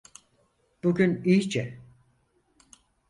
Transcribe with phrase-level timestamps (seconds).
[0.83, 1.79] Bugün iyice!